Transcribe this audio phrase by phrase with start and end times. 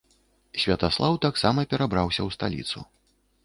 [0.61, 2.79] Святаслаў таксама перабраўся ў сталіцу.